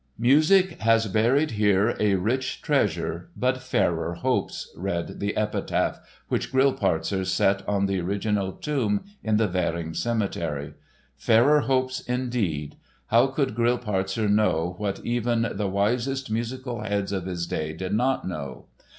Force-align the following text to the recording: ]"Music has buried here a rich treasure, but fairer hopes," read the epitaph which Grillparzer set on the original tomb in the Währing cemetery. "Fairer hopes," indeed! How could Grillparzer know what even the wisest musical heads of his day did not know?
]"Music 0.17 0.81
has 0.81 1.05
buried 1.05 1.51
here 1.51 1.95
a 1.99 2.15
rich 2.15 2.63
treasure, 2.63 3.29
but 3.37 3.61
fairer 3.61 4.15
hopes," 4.15 4.73
read 4.75 5.19
the 5.19 5.37
epitaph 5.37 5.99
which 6.27 6.51
Grillparzer 6.51 7.23
set 7.23 7.61
on 7.69 7.85
the 7.85 7.99
original 8.01 8.51
tomb 8.53 9.03
in 9.23 9.37
the 9.37 9.47
Währing 9.47 9.95
cemetery. 9.95 10.73
"Fairer 11.17 11.59
hopes," 11.59 11.99
indeed! 12.01 12.77
How 13.09 13.27
could 13.27 13.53
Grillparzer 13.53 14.27
know 14.27 14.73
what 14.79 15.05
even 15.05 15.47
the 15.53 15.67
wisest 15.69 16.31
musical 16.31 16.81
heads 16.81 17.11
of 17.11 17.27
his 17.27 17.45
day 17.45 17.71
did 17.71 17.93
not 17.93 18.27
know? 18.27 18.65